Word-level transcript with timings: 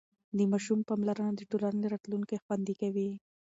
د 0.37 0.39
ماشوم 0.51 0.79
پاملرنه 0.89 1.31
د 1.35 1.41
ټولنې 1.51 1.85
راتلونکی 1.93 2.41
خوندي 2.43 2.73
کوي. 2.81 3.09